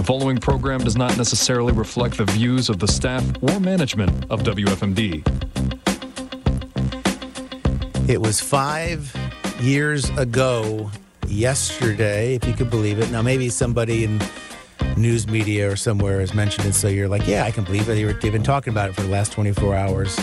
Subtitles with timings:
[0.00, 4.40] The following program does not necessarily reflect the views of the staff or management of
[4.44, 5.20] WFMD.
[8.08, 9.14] It was five
[9.60, 10.90] years ago
[11.28, 13.10] yesterday, if you could believe it.
[13.10, 14.22] Now, maybe somebody in
[14.96, 18.22] news media or somewhere has mentioned it, so you're like, yeah, I can believe it.
[18.22, 20.18] They've been talking about it for the last 24 hours.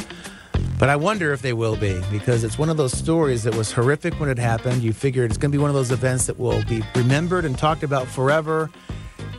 [0.79, 3.71] But I wonder if they will be because it's one of those stories that was
[3.71, 4.81] horrific when it happened.
[4.81, 7.55] You figured it's going to be one of those events that will be remembered and
[7.55, 8.71] talked about forever.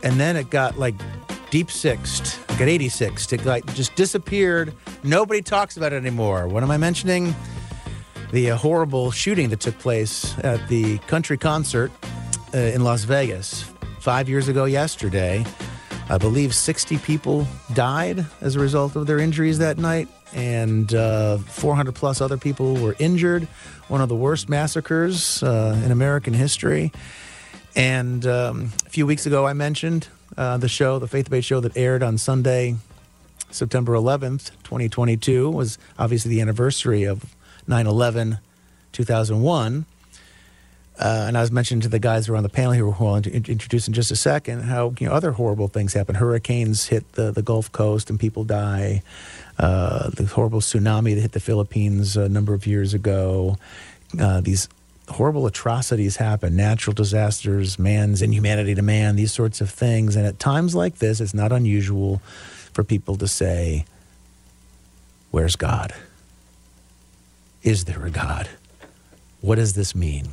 [0.03, 0.95] And then it got like
[1.49, 4.73] deep sixed, got 86, it like just disappeared.
[5.03, 6.47] Nobody talks about it anymore.
[6.47, 7.35] What am I mentioning?
[8.31, 11.91] The uh, horrible shooting that took place at the country concert
[12.53, 13.63] uh, in Las Vegas
[13.99, 15.45] five years ago yesterday.
[16.09, 21.37] I believe 60 people died as a result of their injuries that night, and uh,
[21.37, 23.43] 400 plus other people were injured.
[23.89, 26.91] One of the worst massacres uh, in American history.
[27.79, 31.61] And um, a few weeks ago, I mentioned uh, the show, the Faith Debate show
[31.61, 32.75] that aired on Sunday,
[33.51, 37.33] September 11th, 2022, was obviously the anniversary of
[37.67, 38.39] 9 11,
[38.91, 39.85] 2001.
[40.99, 43.05] Uh, and I was mentioning to the guys who are on the panel here, who
[43.05, 46.15] I'll introduce in just a second, how you know other horrible things happen.
[46.15, 49.03] Hurricanes hit the, the Gulf Coast and people die.
[49.57, 53.55] Uh, the horrible tsunami that hit the Philippines a number of years ago.
[54.19, 54.67] Uh, these
[55.09, 60.15] horrible atrocities happen, natural disasters, man's inhumanity to man, these sorts of things.
[60.15, 62.21] And at times like this, it's not unusual
[62.73, 63.85] for people to say,
[65.31, 65.93] "Where's God?
[67.63, 68.49] Is there a God?
[69.41, 70.29] What does this mean?"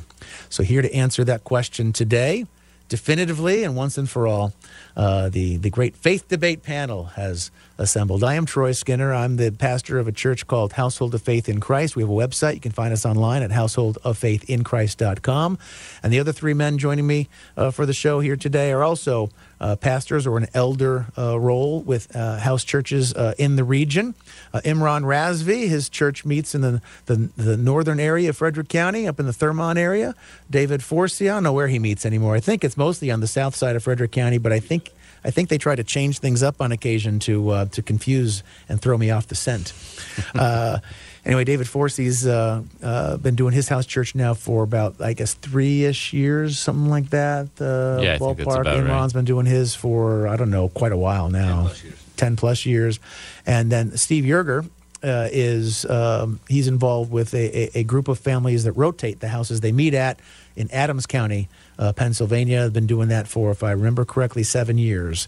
[0.49, 2.45] So, here to answer that question today,
[2.89, 4.53] definitively and once and for all,
[4.95, 8.23] uh, the, the great faith debate panel has assembled.
[8.23, 9.13] I am Troy Skinner.
[9.13, 11.95] I'm the pastor of a church called Household of Faith in Christ.
[11.95, 12.55] We have a website.
[12.55, 15.59] You can find us online at householdoffaithinchrist.com.
[16.03, 19.29] And the other three men joining me uh, for the show here today are also
[19.59, 24.13] uh, pastors or an elder uh, role with uh, house churches uh, in the region.
[24.53, 29.07] Uh, Imran Razvi, his church meets in the, the, the, northern area of Frederick County,
[29.07, 30.13] up in the Thurmont area.
[30.49, 32.35] David Forsey, I don't know where he meets anymore.
[32.35, 34.91] I think it's mostly on the south side of Frederick County, but I think
[35.27, 38.81] I think they try to change things up on occasion to uh, to confuse and
[38.81, 39.73] throw me off the scent.
[40.35, 40.79] uh,
[41.25, 45.33] anyway, David Forsey's uh, uh, been doing his house church now for about I guess
[45.33, 47.49] three ish years, something like that.
[47.59, 48.37] Uh, yeah, I ballpark.
[48.37, 49.13] Think that's about right.
[49.13, 52.35] been doing his for I don't know quite a while now, 10 plus years, 10
[52.37, 52.99] plus years.
[53.45, 54.67] and then Steve Yerger.
[55.03, 59.27] Uh, is um, he's involved with a, a, a, group of families that rotate the
[59.27, 60.19] houses they meet at
[60.55, 61.47] in Adams County,
[61.79, 62.63] uh, Pennsylvania.
[62.63, 65.27] I've been doing that for, if I remember correctly, seven years.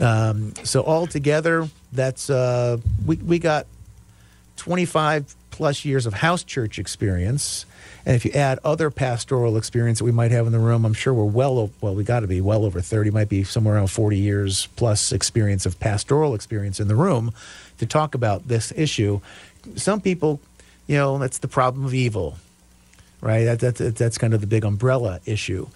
[0.00, 3.66] Um, so altogether, that's uh, we we got
[4.56, 7.64] 25 plus years of house church experience.
[8.04, 10.94] And if you add other pastoral experience that we might have in the room, I'm
[10.94, 13.88] sure we're well, well, we got to be well over 30, might be somewhere around
[13.88, 17.32] 40 years plus experience of pastoral experience in the room
[17.78, 19.20] to talk about this issue.
[19.76, 20.40] Some people,
[20.86, 22.36] you know, that's the problem of evil
[23.20, 23.44] right?
[23.44, 25.68] That, that, that's kind of the big umbrella issue.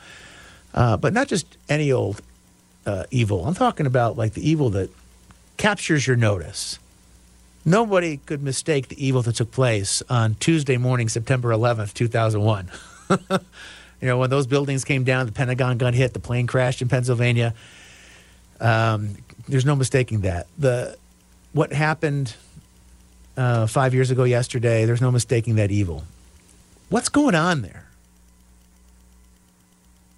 [0.74, 2.22] Uh, but not just any old
[2.86, 3.46] uh, evil.
[3.46, 4.90] I'm talking about like the evil that
[5.56, 6.78] captures your notice.
[7.64, 12.70] Nobody could mistake the evil that took place on Tuesday morning, September 11th, 2001.
[13.10, 13.18] you
[14.00, 17.54] know, when those buildings came down, the Pentagon got hit, the plane crashed in Pennsylvania.
[18.60, 19.16] Um,
[19.48, 20.46] there's no mistaking that.
[20.58, 20.96] The
[21.52, 22.34] what happened
[23.36, 26.04] uh, five years ago yesterday, there's no mistaking that evil.
[26.90, 27.86] What's going on there?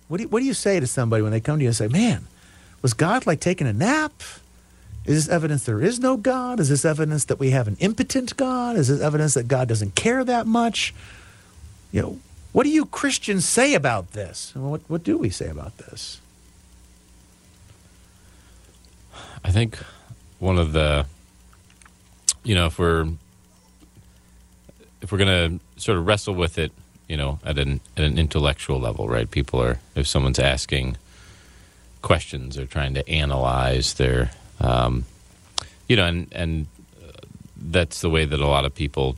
[0.08, 1.76] What do, you, what do you say to somebody when they come to you and
[1.76, 2.26] say, man,
[2.82, 4.12] was God like taking a nap?
[5.04, 6.60] Is this evidence there is no God?
[6.60, 8.76] Is this evidence that we have an impotent God?
[8.76, 10.94] Is this evidence that God doesn't care that much?
[11.92, 12.18] You know,
[12.52, 14.54] what do you Christians say about this?
[14.54, 16.20] What, what do we say about this?
[19.44, 19.76] I think
[20.38, 21.06] one of the,
[22.44, 23.08] you know, if we're
[25.02, 26.72] if we're going to sort of wrestle with it,
[27.08, 29.30] you know, at an at an intellectual level, right?
[29.30, 30.96] People are if someone's asking
[32.00, 34.30] questions or trying to analyze their,
[34.60, 35.04] um,
[35.88, 36.66] you know, and and
[37.56, 39.16] that's the way that a lot of people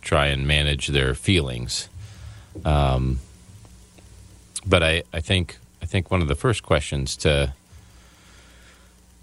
[0.00, 1.88] try and manage their feelings.
[2.64, 3.20] Um,
[4.66, 7.52] but I, I think I think one of the first questions to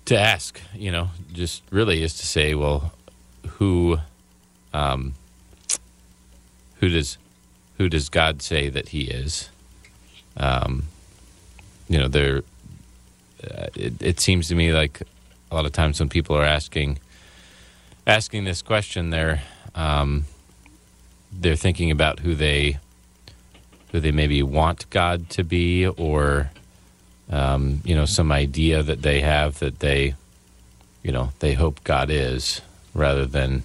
[0.06, 2.94] to ask, you know, just really is to say, well,
[3.58, 4.00] who
[4.74, 5.14] um,
[6.80, 7.18] who does
[7.78, 9.50] who does God say that He is?
[10.38, 10.84] Um,
[11.88, 12.44] you know, there.
[13.42, 15.02] Uh, it, it seems to me like
[15.50, 17.00] a lot of times when people are asking
[18.06, 19.42] asking this question, they're
[19.76, 20.26] um,
[21.32, 22.80] they're thinking about who they
[23.92, 26.52] who they maybe want God to be, or
[27.30, 30.16] um, you know, some idea that they have that they,
[31.04, 32.62] you know, they hope God is,
[32.94, 33.64] rather than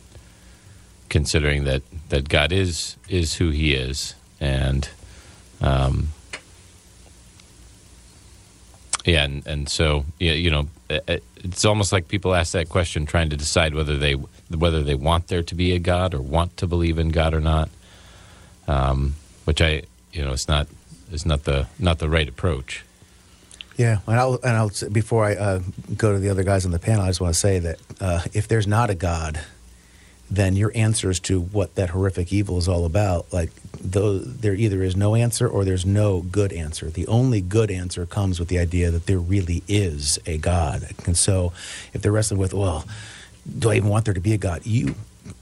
[1.15, 4.89] considering that that God is is who He is, and
[5.61, 6.09] um,
[9.05, 13.31] yeah, and, and so yeah, you know, it's almost like people ask that question trying
[13.31, 16.67] to decide whether they whether they want there to be a God or want to
[16.67, 17.71] believe in God or not.
[18.67, 19.15] Um,
[19.45, 19.83] which I,
[20.13, 20.67] you know, it's not
[21.13, 22.85] is not the not the right approach.
[23.77, 25.61] Yeah, and I'll and I'll before I uh,
[25.97, 28.23] go to the other guys on the panel, I just want to say that uh,
[28.33, 29.41] if there's not a God,
[30.31, 33.51] then your answers to what that horrific evil is all about, like
[33.81, 36.89] there either is no answer or there's no good answer.
[36.91, 40.89] The only good answer comes with the idea that there really is a God.
[41.05, 41.53] And so,
[41.93, 42.87] if they're wrestling with, well,
[43.59, 44.65] do I even want there to be a God?
[44.65, 44.95] You,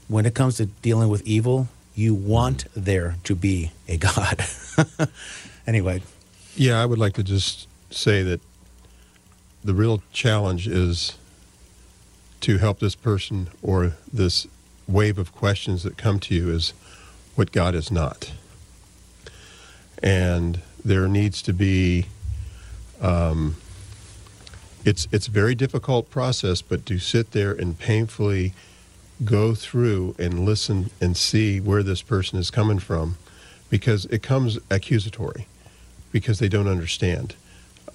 [0.07, 4.43] when it comes to dealing with evil, you want there to be a God.
[5.67, 6.01] anyway.
[6.55, 8.41] Yeah, I would like to just say that
[9.63, 11.17] the real challenge is
[12.41, 14.47] to help this person or this
[14.87, 16.73] wave of questions that come to you is
[17.35, 18.33] what God is not.
[20.01, 22.07] And there needs to be,
[23.01, 23.55] um,
[24.83, 28.53] it's, it's a very difficult process, but to sit there and painfully
[29.23, 33.17] go through and listen and see where this person is coming from
[33.69, 35.47] because it comes accusatory
[36.11, 37.35] because they don't understand.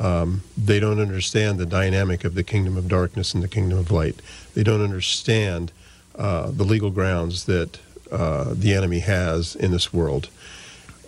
[0.00, 3.90] Um, they don't understand the dynamic of the kingdom of darkness and the kingdom of
[3.90, 4.16] light.
[4.54, 5.72] They don't understand
[6.18, 7.78] uh, the legal grounds that
[8.10, 10.28] uh, the enemy has in this world.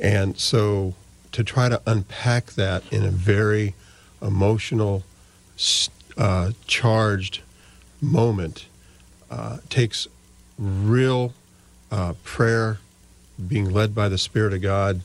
[0.00, 0.94] And so
[1.32, 3.74] to try to unpack that in a very
[4.22, 5.02] emotional,
[6.16, 7.42] uh, charged
[8.00, 8.66] moment
[9.30, 10.06] uh, takes
[10.58, 11.32] real
[11.90, 12.78] uh, prayer,
[13.48, 15.00] being led by the Spirit of God,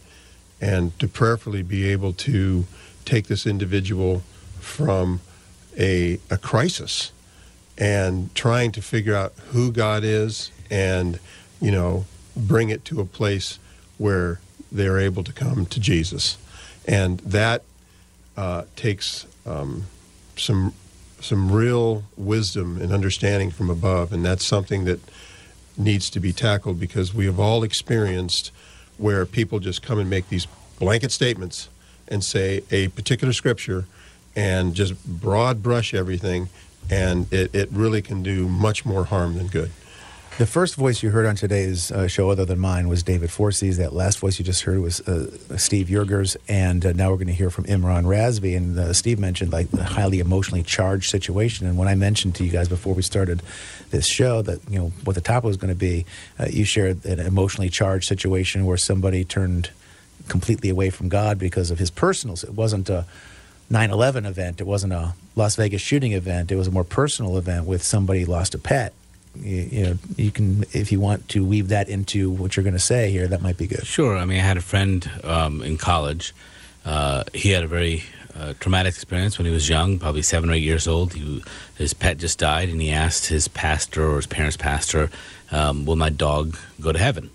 [0.62, 2.66] and to prayerfully be able to
[3.06, 4.24] take this individual
[4.60, 5.22] from
[5.78, 7.12] a, a crisis
[7.78, 11.20] and trying to figure out who God is and,
[11.62, 12.06] you know,
[12.36, 13.60] bring it to a place
[13.98, 14.40] where
[14.72, 16.38] they're able to come to Jesus.
[16.88, 17.64] And that
[18.38, 19.86] uh, takes um,
[20.38, 20.74] some
[21.22, 25.00] some real wisdom and understanding from above, and that's something that
[25.78, 28.52] needs to be tackled because we have all experienced
[28.98, 30.46] where people just come and make these
[30.80, 31.70] blanket statements
[32.08, 33.86] and say a particular scripture
[34.36, 36.50] and just broad brush everything
[36.90, 39.72] and it, it really can do much more harm than good.
[40.38, 43.78] The first voice you heard on today's uh, show, other than mine, was David Forsey's.
[43.78, 47.28] That last voice you just heard was uh, Steve Yergers, and uh, now we're going
[47.28, 48.58] to hear from Imran Razvi.
[48.58, 51.68] And uh, Steve mentioned like the highly emotionally charged situation.
[51.68, 53.44] And when I mentioned to you guys before we started
[53.92, 56.06] this show that you know what the topic was going to be,
[56.38, 59.70] uh, you shared an emotionally charged situation where somebody turned
[60.28, 62.36] completely away from God because of his personal.
[62.36, 63.06] It wasn't a
[63.72, 64.62] 9/11 event.
[64.62, 66.52] It wasn't a Las Vegas shooting event.
[66.52, 68.94] It was a more personal event with somebody lost a pet.
[69.36, 72.74] You, you know, you can if you want to weave that into what you're going
[72.74, 73.86] to say here, that might be good.
[73.86, 74.18] Sure.
[74.18, 76.34] I mean, I had a friend um, in college.
[76.86, 78.04] Uh, he had a very
[78.38, 81.14] uh, traumatic experience when he was young, probably seven or eight years old.
[81.14, 81.44] He,
[81.78, 85.10] his pet just died, and he asked his pastor or his parents' pastor,
[85.52, 87.30] um, "Will my dog go to heaven?"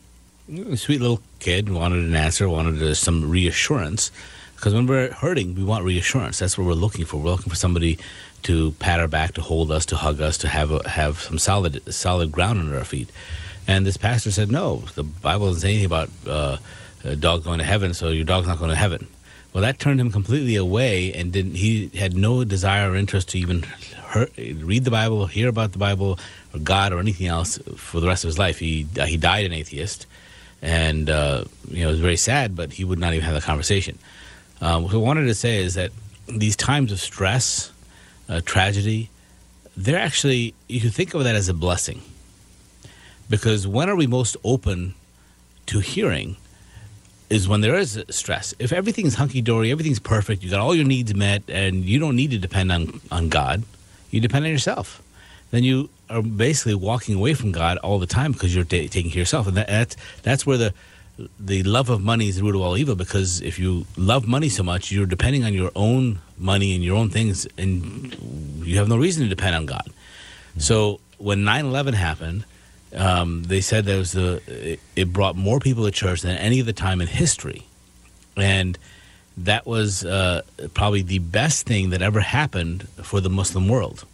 [0.75, 4.11] Sweet little kid wanted an answer, wanted some reassurance.
[4.61, 6.39] Because when we're hurting, we want reassurance.
[6.39, 7.17] That's what we're looking for.
[7.17, 7.99] We're looking for somebody
[8.43, 11.39] to pat our back, to hold us, to hug us, to have a, have some
[11.39, 13.09] solid solid ground under our feet.
[13.67, 16.59] And this pastor said, "No, the Bible doesn't say anything about uh,
[17.05, 19.07] a dog going to heaven, so your dog's not going to heaven."
[19.55, 23.39] Well, that turned him completely away, and didn't he had no desire or interest to
[23.39, 23.65] even
[24.13, 24.29] hear,
[24.63, 26.19] read the Bible, hear about the Bible,
[26.53, 28.59] or God, or anything else for the rest of his life.
[28.59, 30.05] He uh, he died an atheist,
[30.61, 33.41] and uh, you know it was very sad, but he would not even have the
[33.41, 33.99] conversation.
[34.61, 35.91] Um, what I wanted to say is that
[36.27, 37.73] these times of stress,
[38.29, 39.11] uh, tragedy,
[39.77, 42.03] they're actually, you can think of that as a blessing.
[43.29, 44.95] Because when are we most open
[45.67, 46.37] to hearing
[47.31, 48.53] is when there is stress.
[48.59, 52.17] If everything's hunky dory, everything's perfect, you got all your needs met, and you don't
[52.17, 53.63] need to depend on, on God,
[54.11, 55.01] you depend on yourself.
[55.53, 59.13] Then you are basically walking away from God all the time because you're t- taking
[59.13, 59.47] care of yourself.
[59.47, 60.75] And that, that's, that's where the
[61.39, 64.49] the love of money is the root of all evil because if you love money
[64.49, 68.15] so much, you're depending on your own money and your own things, and
[68.65, 69.85] you have no reason to depend on God.
[69.85, 70.61] Mm-hmm.
[70.61, 72.45] So when 9 11 happened,
[72.95, 76.61] um, they said that was the it, it, brought more people to church than any
[76.61, 77.67] other time in history,
[78.37, 78.77] and
[79.37, 80.43] that was uh,
[80.75, 84.05] probably the best thing that ever happened for the Muslim world.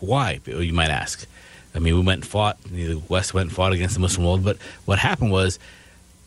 [0.00, 1.26] Why, you might ask?
[1.74, 2.62] I mean, we went and fought.
[2.64, 5.58] The West went and fought against the Muslim world, but what happened was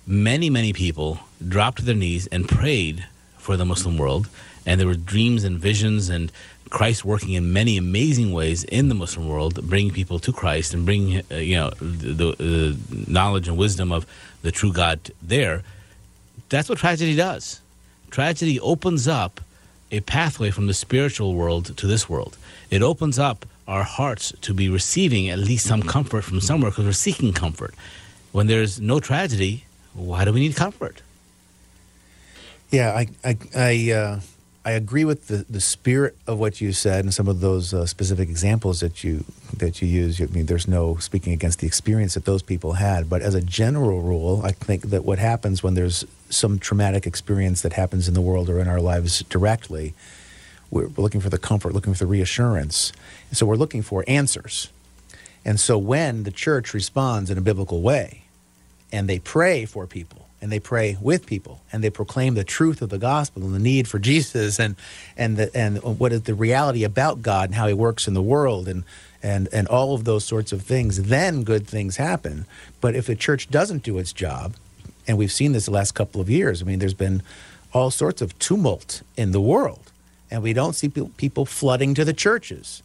[0.07, 3.05] many, many people dropped to their knees and prayed
[3.37, 4.27] for the Muslim world.
[4.65, 6.31] and there were dreams and visions and
[6.69, 10.83] Christ working in many amazing ways in the Muslim world, bringing people to Christ and
[10.85, 14.05] bringing uh, you know the, the knowledge and wisdom of
[14.41, 15.63] the true God there.
[16.49, 17.61] That's what tragedy does.
[18.09, 19.41] Tragedy opens up
[19.91, 22.37] a pathway from the spiritual world to this world.
[22.71, 26.85] It opens up our hearts to be receiving at least some comfort from somewhere because
[26.85, 27.73] we're seeking comfort.
[28.31, 29.64] When there's no tragedy,
[29.95, 31.01] why do we need comfort?
[32.71, 34.19] Yeah, I I I, uh,
[34.65, 37.85] I agree with the, the spirit of what you said and some of those uh,
[37.85, 39.23] specific examples that you
[39.55, 40.19] that you use.
[40.19, 43.41] I mean, there's no speaking against the experience that those people had, but as a
[43.41, 48.15] general rule, I think that what happens when there's some traumatic experience that happens in
[48.15, 49.93] the world or in our lives directly,
[50.71, 52.91] we're, looking for the comfort, looking for the reassurance,
[53.29, 54.69] and so we're looking for answers.
[55.45, 58.24] And so when the church responds in a biblical way,
[58.95, 62.81] and they pray for people and they pray with people and they proclaim the truth
[62.81, 64.75] of the gospel and the need for Jesus and
[65.17, 68.21] and the, and what is the reality about God and how he works in the
[68.21, 68.85] world and
[69.21, 72.45] and and all of those sorts of things then good things happen.
[72.79, 74.55] But if the church doesn't do its job
[75.07, 77.21] and we've seen this the last couple of years I mean there's been
[77.73, 79.91] all sorts of tumult in the world
[80.31, 82.81] and we don't see people flooding to the churches.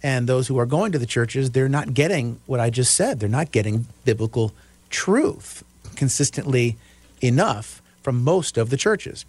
[0.00, 3.18] And those who are going to the churches they're not getting what I just said.
[3.18, 4.52] They're not getting biblical
[4.90, 5.64] truth
[5.96, 6.76] consistently
[7.20, 9.24] enough from most of the churches.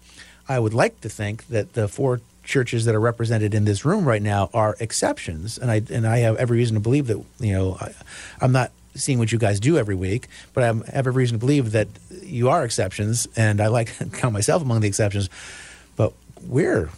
[0.48, 4.04] I would like to think that the four churches that are represented in this room
[4.04, 7.52] right now are exceptions, and I and I have every reason to believe that you
[7.52, 7.92] know I,
[8.40, 11.38] I'm not seeing what you guys do every week, but I have every reason to
[11.38, 11.88] believe that
[12.22, 15.28] you are exceptions, and I like to count myself among the exceptions.
[15.96, 16.12] But
[16.42, 16.90] we're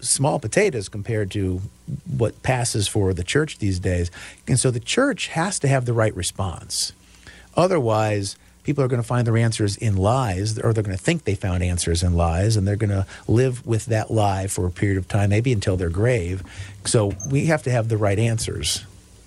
[0.00, 1.62] small potatoes compared to
[2.06, 4.10] what passes for the church these days,
[4.46, 6.92] and so the church has to have the right response.
[7.56, 11.24] Otherwise, people are going to find their answers in lies, or they're going to think
[11.24, 14.70] they found answers in lies, and they're going to live with that lie for a
[14.70, 16.42] period of time, maybe until their grave.
[16.84, 18.84] So we have to have the right answers.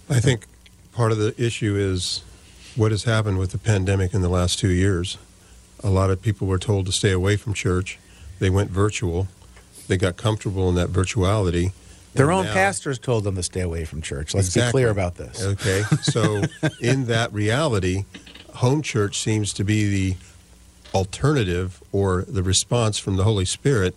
[0.10, 0.46] I think
[0.94, 2.24] part of the issue is
[2.76, 5.18] what has happened with the pandemic in the last two years.
[5.84, 8.00] A lot of people were told to stay away from church.
[8.40, 9.28] They went virtual.
[9.88, 11.72] They got comfortable in that virtuality.
[12.16, 14.34] Their own now, pastors told them to stay away from church.
[14.34, 14.70] Let's exactly.
[14.70, 15.44] be clear about this.
[15.44, 15.82] Okay.
[16.02, 16.44] So,
[16.82, 18.06] in that reality,
[18.56, 20.18] home church seems to be the
[20.94, 23.96] alternative or the response from the Holy Spirit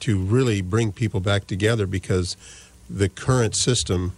[0.00, 2.36] to really bring people back together because
[2.88, 4.12] the current system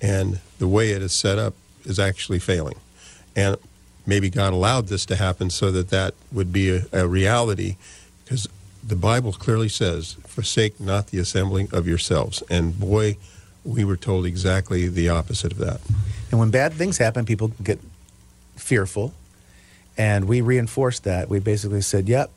[0.00, 1.54] and the way it is set up
[1.84, 2.76] is actually failing.
[3.34, 3.56] And
[4.06, 7.76] maybe God allowed this to happen so that that would be a, a reality
[8.24, 8.48] because
[8.88, 12.42] the Bible clearly says, forsake not the assembling of yourselves.
[12.48, 13.18] And boy,
[13.64, 15.80] we were told exactly the opposite of that.
[16.30, 17.78] And when bad things happen, people get
[18.56, 19.12] fearful.
[19.98, 21.28] And we reinforced that.
[21.28, 22.30] We basically said, yep,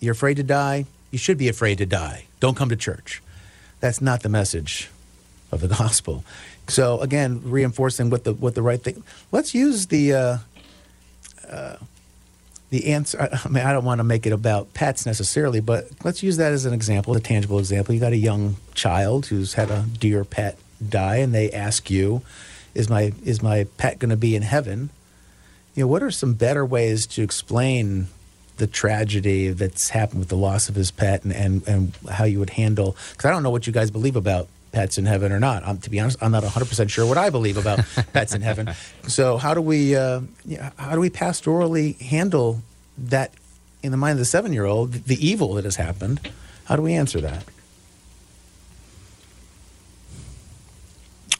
[0.00, 0.84] you're afraid to die.
[1.10, 2.24] You should be afraid to die.
[2.40, 3.22] Don't come to church.
[3.80, 4.90] That's not the message
[5.50, 6.24] of the gospel.
[6.66, 9.02] So again, reinforcing what the what the right thing.
[9.32, 10.38] Let's use the uh,
[11.48, 11.76] uh,
[12.70, 13.28] the answer.
[13.44, 16.52] I mean, I don't want to make it about pets necessarily, but let's use that
[16.52, 17.94] as an example, a tangible example.
[17.94, 22.22] You got a young child who's had a dear pet die, and they ask you,
[22.74, 24.90] "Is my is my pet going to be in heaven?"
[25.74, 28.08] You know, what are some better ways to explain
[28.56, 32.38] the tragedy that's happened with the loss of his pet, and and, and how you
[32.38, 32.96] would handle?
[33.12, 34.48] Because I don't know what you guys believe about
[34.78, 35.66] pets in heaven or not.
[35.66, 37.80] I'm, to be honest, I'm not 100% sure what I believe about
[38.12, 38.72] pets in heaven.
[39.08, 40.20] So how do we uh,
[40.76, 42.62] how do we pastorally handle
[42.96, 43.32] that
[43.82, 46.30] in the mind of the seven year old, the evil that has happened?
[46.66, 47.42] How do we answer that?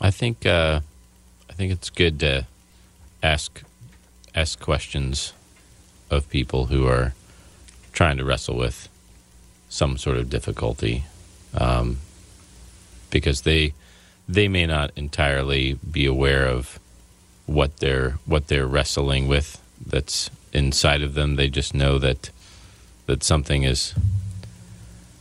[0.00, 0.80] I think uh,
[1.48, 2.44] I think it's good to
[3.22, 3.62] ask
[4.34, 5.32] ask questions
[6.10, 7.14] of people who are
[7.92, 8.88] trying to wrestle with
[9.68, 11.04] some sort of difficulty.
[11.54, 11.98] Um,
[13.10, 13.72] because they
[14.28, 16.78] they may not entirely be aware of
[17.46, 21.36] what they're what they're wrestling with that's inside of them.
[21.36, 22.30] They just know that
[23.06, 23.94] that something is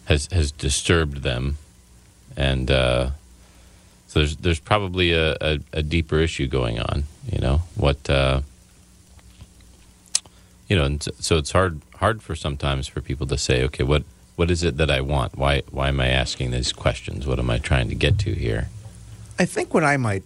[0.06, 1.58] has has disturbed them,
[2.36, 3.12] and uh,
[4.08, 7.06] so there's there's probably a, a, a, deeper issue going on.
[7.32, 8.10] You know what.
[8.10, 8.42] Uh,
[10.68, 14.04] you know, and so it's hard hard for sometimes for people to say, okay, what
[14.38, 15.38] what is it that I want?
[15.38, 17.28] Why why am I asking these questions?
[17.28, 18.70] What am I trying to get to here?
[19.38, 20.24] I think what I might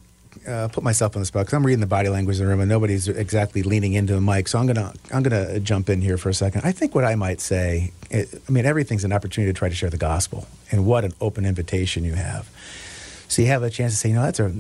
[0.47, 2.59] uh, put myself on the spot because I'm reading the body language in the room
[2.59, 4.49] and nobody's exactly leaning into the mic.
[4.49, 6.63] So I'm gonna I'm gonna jump in here for a second.
[6.65, 9.75] I think what I might say, it, I mean, everything's an opportunity to try to
[9.75, 12.49] share the gospel, and what an open invitation you have.
[13.29, 14.53] So you have a chance to say, you know, that's a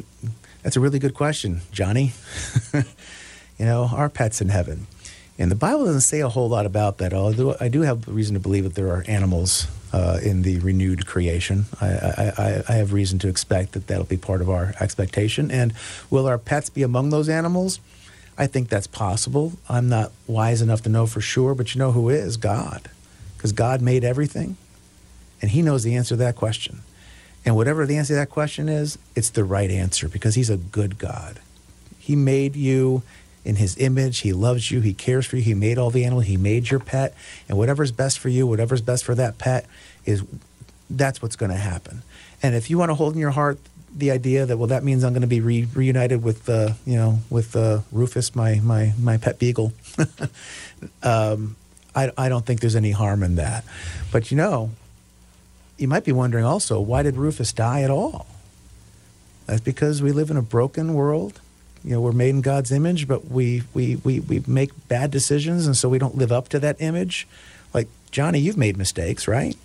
[0.63, 2.13] that's a really good question, Johnny.
[2.73, 4.87] you know, our pets in heaven.
[5.41, 8.35] And the Bible doesn't say a whole lot about that, although I do have reason
[8.35, 11.65] to believe that there are animals uh, in the renewed creation.
[11.81, 15.49] I, I, I, have reason to expect that that'll be part of our expectation.
[15.49, 15.73] And
[16.11, 17.79] will our pets be among those animals?
[18.37, 19.53] I think that's possible.
[19.67, 22.37] I'm not wise enough to know for sure, but you know who is?
[22.37, 22.91] God.
[23.35, 24.57] Because God made everything,
[25.41, 26.81] and He knows the answer to that question.
[27.43, 30.57] And whatever the answer to that question is, it's the right answer because He's a
[30.57, 31.39] good God.
[31.97, 33.01] He made you
[33.43, 34.19] in His image.
[34.19, 34.81] He loves you.
[34.81, 35.41] He cares for you.
[35.43, 36.25] He made all the animals.
[36.25, 37.13] He made your pet.
[37.47, 39.65] And whatever's best for you, whatever's best for that pet,
[40.05, 40.23] is
[40.89, 42.01] that's what's going to happen.
[42.43, 43.59] And if you want to hold in your heart
[43.95, 46.95] the idea that well, that means I'm going to be re- reunited with uh, you
[46.95, 49.73] know with uh, Rufus, my my my pet beagle.
[51.03, 51.55] um,
[51.95, 53.65] I I don't think there's any harm in that.
[54.11, 54.71] But you know,
[55.77, 58.27] you might be wondering also why did Rufus die at all?
[59.45, 61.41] That's because we live in a broken world.
[61.83, 65.65] You know, we're made in God's image, but we we we we make bad decisions,
[65.65, 67.27] and so we don't live up to that image.
[67.73, 69.57] Like Johnny, you've made mistakes, right?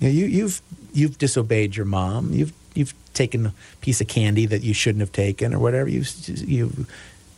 [0.00, 0.62] You know, you you've
[0.92, 2.32] you've disobeyed your mom.
[2.32, 5.88] You've you've taken a piece of candy that you shouldn't have taken or whatever.
[5.88, 6.86] You you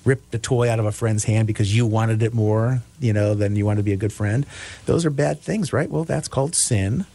[0.05, 3.35] ripped a toy out of a friend's hand because you wanted it more, you know,
[3.35, 4.47] than you wanted to be a good friend.
[4.87, 5.90] Those are bad things, right?
[5.90, 7.07] Well, that's called sin,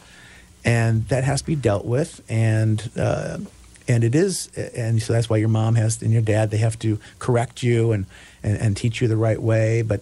[0.64, 2.22] and that has to be dealt with.
[2.30, 3.40] And uh,
[3.88, 6.78] and it is, and so that's why your mom has and your dad they have
[6.80, 8.06] to correct you and
[8.44, 10.02] and, and teach you the right way, but.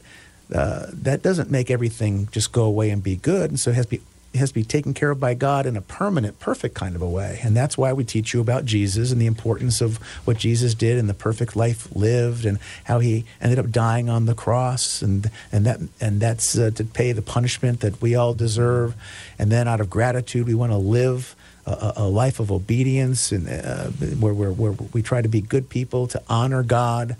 [0.52, 3.52] Uh, that doesn't make everything just go away and be good.
[3.52, 4.02] And so it has to be
[4.38, 7.10] has to be taken care of by God in a permanent, perfect kind of a
[7.10, 7.40] way.
[7.44, 10.98] And that's why we teach you about Jesus and the importance of what Jesus did
[10.98, 15.32] and the perfect life lived and how he ended up dying on the cross and
[15.52, 18.94] and that and that's uh, to pay the punishment that we all deserve.
[19.40, 21.36] And then out of gratitude, we want to live
[21.74, 25.70] a, a life of obedience and uh, where, where, where we try to be good
[25.70, 27.16] people to honor God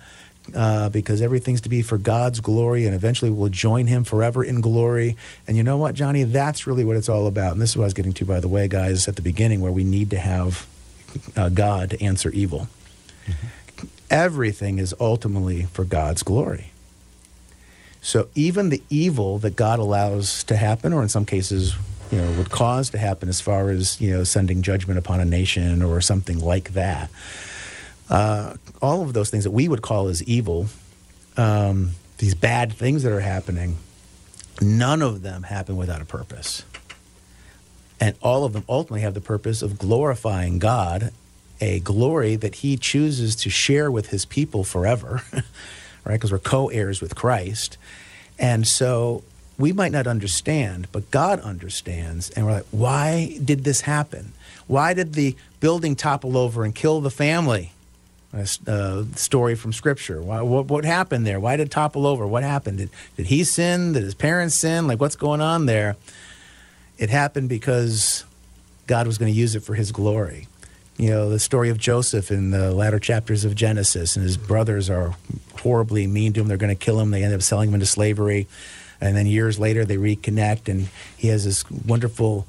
[0.56, 4.62] uh, because everything's to be for God's glory, and eventually we'll join Him forever in
[4.62, 5.16] glory.
[5.48, 6.24] And you know what, Johnny?
[6.24, 7.54] That's really what it's all about.
[7.54, 9.62] And this is what I was getting to, by the way, guys, at the beginning,
[9.62, 10.68] where we need to have
[11.36, 12.68] uh, God to answer evil.
[13.28, 13.88] Mm-hmm.
[14.10, 16.72] Everything is ultimately for God's glory.
[18.02, 21.76] So even the evil that God allows to happen, or in some cases,
[22.12, 25.26] you know, would cause to happen, as far as you know, sending judgment upon a
[25.26, 27.10] nation or something like that
[28.10, 30.68] uh, all of those things that we would call as evil,
[31.38, 33.78] um, these bad things that are happening,
[34.62, 36.64] none of them happen without a purpose.
[38.02, 41.12] And all of them ultimately have the purpose of glorifying God,
[41.62, 45.22] a glory that He chooses to share with His people forever,
[46.04, 46.14] right?
[46.14, 47.78] Because we're co heirs with Christ.
[48.40, 49.24] And so
[49.60, 52.30] we might not understand, but God understands.
[52.32, 54.32] And we're like, why did this happen?
[54.66, 57.74] Why did the building topple over and kill the family?
[58.34, 60.22] a uh, story from Scripture.
[60.22, 61.40] Why, what, what, happened there?
[61.40, 62.28] Why did it topple over?
[62.28, 62.78] What happened?
[62.78, 63.94] Did, did he sin?
[63.94, 64.88] Did his parents sin?
[64.88, 65.96] Like, what's going on there?
[66.98, 68.26] It happened because
[68.86, 70.48] God was going to use it for his glory.
[70.98, 74.90] You know, the story of Joseph in the latter chapters of Genesis, and his brothers
[74.90, 75.16] are
[75.62, 76.48] horribly mean to him.
[76.48, 77.12] They're going to kill him.
[77.12, 78.48] They end up selling him into slavery.
[79.02, 82.48] And then years later, they reconnect, and he has this wonderful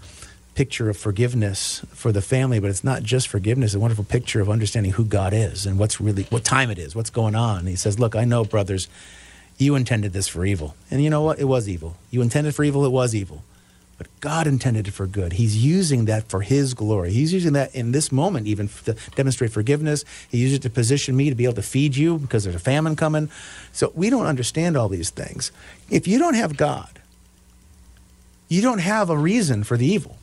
[0.55, 3.71] picture of forgiveness for the family, but it's not just forgiveness.
[3.71, 6.79] It's a wonderful picture of understanding who God is and what's really what time it
[6.79, 7.67] is, what's going on.
[7.67, 8.89] He says, "Look, I know, brothers,
[9.59, 11.39] you intended this for evil, and you know what?
[11.39, 11.97] It was evil.
[12.11, 12.85] You intended for evil.
[12.85, 13.45] It was evil."
[14.01, 15.35] But God intended it for good.
[15.35, 17.13] He's using that for His glory.
[17.13, 20.07] He's using that in this moment, even to demonstrate forgiveness.
[20.31, 22.61] He used it to position me to be able to feed you because there's a
[22.61, 23.29] famine coming.
[23.73, 25.53] So we don't understand all these things.
[25.91, 26.99] If you don't have God,
[28.49, 30.17] you don't have a reason for the evil.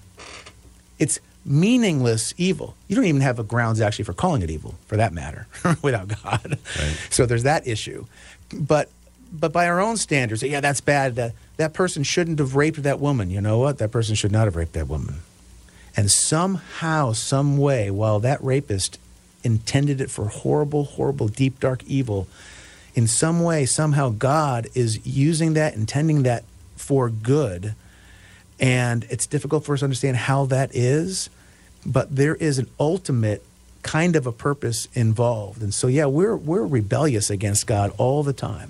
[0.97, 2.75] It's meaningless evil.
[2.87, 5.45] You don't even have a grounds actually for calling it evil, for that matter,
[5.83, 6.57] without God.
[6.79, 7.07] Right.
[7.11, 8.07] So there's that issue.
[8.51, 8.89] But
[9.31, 11.15] but by our own standards, yeah, that's bad.
[11.15, 13.29] That that person shouldn't have raped that woman.
[13.29, 13.77] You know what?
[13.79, 15.15] That person should not have raped that woman.
[15.95, 18.99] And somehow, some way, while that rapist
[19.43, 22.27] intended it for horrible, horrible, deep, dark evil,
[22.93, 26.43] in some way, somehow, God is using that, intending that
[26.75, 27.73] for good
[28.59, 31.29] and it's difficult for us to understand how that is,
[31.85, 33.43] but there is an ultimate
[33.83, 35.61] kind of a purpose involved.
[35.61, 38.69] And so, yeah, we're, we're rebellious against God all the time.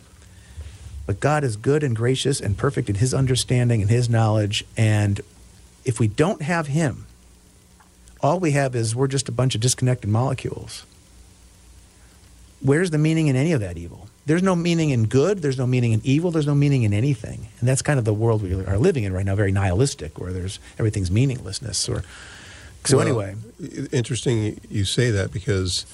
[1.08, 4.64] But God is good and gracious and perfect in his understanding and his knowledge.
[4.78, 5.22] And
[5.84, 7.08] if we don't have him,
[8.22, 10.86] all we have is we're just a bunch of disconnected molecules.
[12.62, 14.08] Where's the meaning in any of that evil?
[14.28, 17.48] there's no meaning in good, there's no meaning in evil, there's no meaning in anything.
[17.60, 20.34] And that's kind of the world we are living in right now, very nihilistic, where
[20.34, 21.88] there's everything's meaninglessness.
[21.88, 22.04] Or
[22.84, 23.36] so well, anyway,
[23.94, 25.86] interesting you say that because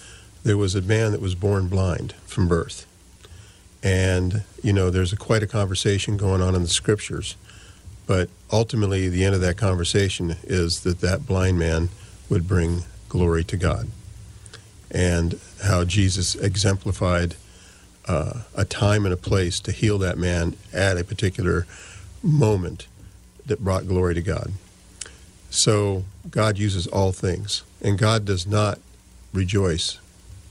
[0.44, 2.88] there was a man that was born blind from birth,
[3.84, 7.36] and you know there's a, quite a conversation going on in the scriptures
[8.06, 11.90] But ultimately, the end of that conversation is that that blind man
[12.30, 13.88] would bring glory to God.
[14.92, 17.36] And how Jesus exemplified
[18.06, 21.66] uh, a time and a place to heal that man at a particular
[22.22, 22.88] moment
[23.46, 24.52] that brought glory to God.
[25.50, 28.80] So God uses all things, and God does not
[29.34, 30.00] rejoice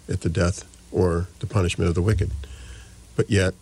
[0.08, 2.30] at the death or the punishment of the wicked.
[3.16, 3.54] But yet,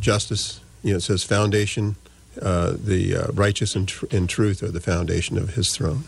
[0.00, 1.96] justice, you know, it says foundation,
[2.40, 6.04] uh, the uh, righteous and, tr- and truth are the foundation of his throne.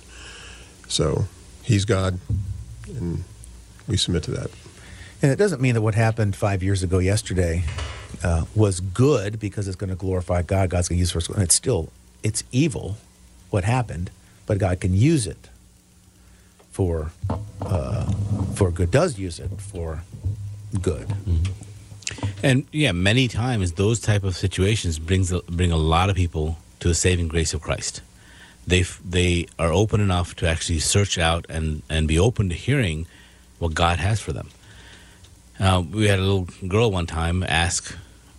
[0.89, 1.25] So
[1.63, 2.19] he's God,
[2.87, 3.25] and
[3.89, 4.51] we submit to that.
[5.23, 7.65] And it doesn't mean that what happened five years ago yesterday
[8.25, 10.71] uh, was good because it's going to glorify God.
[10.71, 11.91] God's going to use it for and it's still
[12.23, 12.97] it's evil
[13.51, 14.11] what happened,
[14.47, 15.49] but God can use it
[16.71, 17.11] for
[17.61, 18.11] uh,
[18.55, 18.91] for good.
[18.91, 20.03] Does use it for
[20.81, 21.15] good.
[22.43, 26.89] And yeah, many times those type of situations brings bring a lot of people to
[26.89, 28.01] the saving grace of Christ.
[28.67, 33.07] They they are open enough to actually search out and and be open to hearing
[33.59, 34.49] what God has for them.
[35.59, 37.95] Uh, we had a little girl one time ask,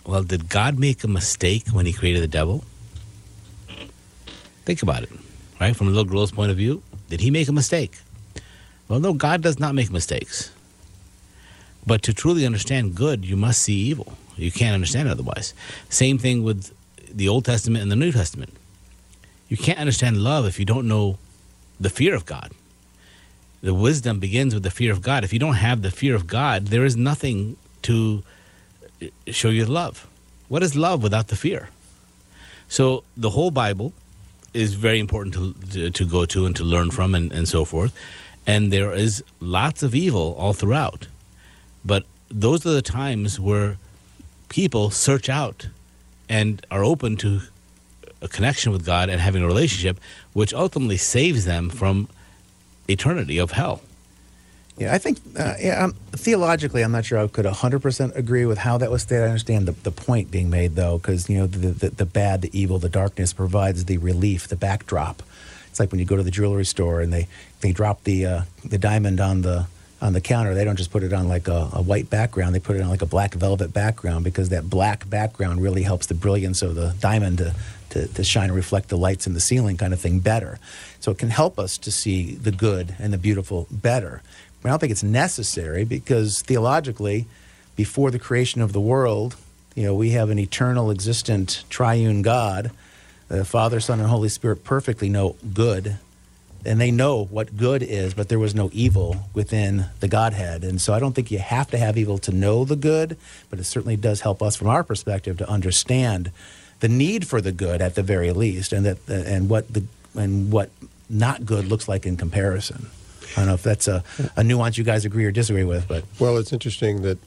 [0.06, 2.64] "Well, did God make a mistake when He created the devil?"
[4.66, 5.12] Think about it,
[5.60, 5.76] right?
[5.76, 8.00] From a little girl's point of view, did He make a mistake?
[8.88, 10.52] Well, no, God does not make mistakes.
[11.86, 14.17] But to truly understand good, you must see evil.
[14.38, 15.54] You can't understand otherwise.
[15.89, 16.74] Same thing with
[17.10, 18.54] the Old Testament and the New Testament.
[19.50, 21.17] You can't understand love if you don't know
[21.80, 22.52] the fear of God.
[23.62, 25.24] The wisdom begins with the fear of God.
[25.24, 28.24] If you don't have the fear of God, there is nothing to
[29.28, 30.08] show you love.
[30.48, 31.70] What is love without the fear?
[32.67, 33.94] So the whole Bible
[34.54, 37.65] is very important to, to, to go to and to learn from and, and so
[37.65, 37.94] forth.
[38.48, 41.08] And there is lots of evil all throughout.
[41.84, 43.78] But those are the times where
[44.50, 45.67] people search out
[46.30, 47.41] and are open to
[48.22, 50.00] a connection with God and having a relationship,
[50.34, 52.08] which ultimately saves them from
[52.88, 53.82] eternity of hell.
[54.78, 58.58] Yeah, I think uh, yeah, um, theologically, I'm not sure I could 100% agree with
[58.58, 59.26] how that was stated.
[59.26, 62.41] I understand the, the point being made, though, because you know the, the the bad,
[62.41, 65.22] the evil, the darkness provides the relief, the backdrop.
[65.70, 67.28] It's like when you go to the jewelry store and they
[67.60, 69.67] they drop the uh, the diamond on the
[70.02, 70.54] on the counter.
[70.56, 72.90] They don't just put it on like a, a white background; they put it on
[72.90, 76.96] like a black velvet background because that black background really helps the brilliance of the
[77.00, 77.56] diamond to
[77.92, 80.60] to, to shine and reflect the lights in the ceiling, kind of thing, better.
[81.00, 84.22] So it can help us to see the good and the beautiful better.
[84.64, 87.26] I don't think it's necessary because theologically,
[87.76, 89.36] before the creation of the world,
[89.76, 92.72] you know, we have an eternal, existent, triune God.
[93.28, 95.98] The Father, Son, and Holy Spirit perfectly know good,
[96.65, 100.63] and they know what good is, but there was no evil within the Godhead.
[100.63, 103.17] And so I don't think you have to have evil to know the good,
[103.50, 106.32] but it certainly does help us from our perspective to understand
[106.80, 109.84] the need for the good at the very least, and that uh, and what the
[110.15, 110.69] and what
[111.10, 112.88] not good looks like in comparison.
[113.34, 114.04] I don't know if that's a,
[114.36, 117.17] a nuance you guys agree or disagree with, but Well, it's interesting that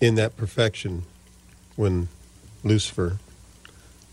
[0.00, 1.04] in that perfection,
[1.74, 2.08] when
[2.62, 3.18] Lucifer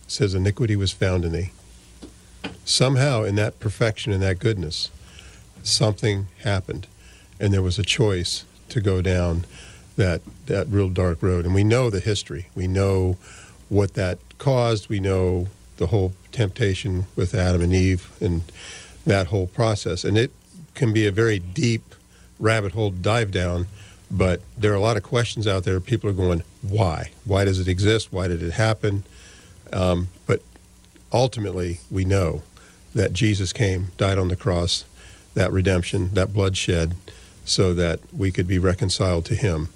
[0.08, 1.52] says iniquity was found in thee,
[2.66, 4.90] somehow in that perfection and that goodness,
[5.64, 6.88] something happened,
[7.40, 9.46] and there was a choice to go down
[9.96, 11.46] that that real dark road.
[11.46, 12.48] And we know the history.
[12.56, 13.18] We know
[13.68, 14.90] what that caused.
[14.90, 15.48] We know
[15.78, 18.44] the whole temptation with Adam and Eve and
[19.06, 20.04] that whole process.
[20.04, 20.32] And it
[20.76, 21.96] can be a very deep
[22.40, 23.68] rabbit hole dive down,
[24.10, 25.80] but there are a lot of questions out there.
[25.80, 27.12] People are going, why?
[27.26, 28.12] Why does it exist?
[28.12, 29.04] Why did it happen?
[29.72, 30.42] Um, but
[31.12, 32.44] ultimately, we know
[32.94, 34.86] that Jesus came, died on the cross,
[35.34, 36.96] that redemption, that bloodshed,
[37.46, 39.70] so that we could be reconciled to Him,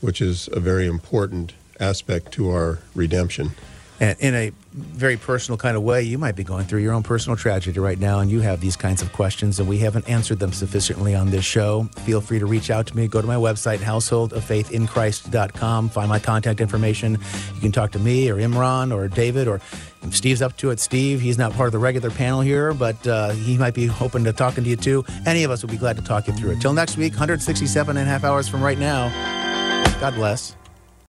[0.00, 3.52] which is a very important aspect to our redemption.
[4.00, 7.02] And in a very personal kind of way, you might be going through your own
[7.02, 10.38] personal tragedy right now, and you have these kinds of questions, and we haven't answered
[10.38, 11.82] them sufficiently on this show.
[12.04, 13.08] Feel free to reach out to me.
[13.08, 15.88] Go to my website, householdoffaithinchrist.com.
[15.88, 17.18] Find my contact information.
[17.54, 19.60] You can talk to me or Imran or David or
[20.02, 20.80] if Steve's up to it.
[20.80, 24.24] Steve, he's not part of the regular panel here, but uh, he might be open
[24.24, 25.04] to talking to you too.
[25.26, 26.60] Any of us would be glad to talk you through it.
[26.60, 29.08] Till next week, 167 and a half hours from right now.
[30.00, 30.54] God bless.